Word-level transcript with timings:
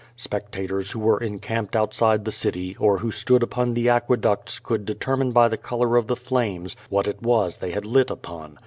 Spectators 0.17 0.93
who 0.93 0.99
were 0.99 1.19
encamped 1.19 1.75
outside 1.75 2.25
the 2.25 2.31
city 2.31 2.75
or 2.79 2.97
who 2.97 3.11
stood 3.11 3.43
upon 3.43 3.75
the 3.75 3.87
aqueducts 3.87 4.57
could 4.57 4.83
determine 4.83 5.29
by 5.31 5.47
the 5.47 5.57
color 5.57 5.95
of 5.95 6.07
the 6.07 6.15
flames 6.15 6.75
what 6.89 7.07
it 7.07 7.21
was 7.21 7.57
they 7.57 7.69
had 7.69 7.85
lit 7.85 8.09
upon. 8.09 8.57